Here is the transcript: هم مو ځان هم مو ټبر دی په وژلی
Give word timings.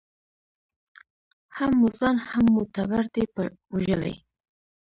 هم 1.57 1.71
مو 1.79 1.87
ځان 1.99 2.15
هم 2.29 2.45
مو 2.53 2.61
ټبر 2.75 3.03
دی 3.13 3.25
په 3.35 3.43
وژلی 3.73 4.15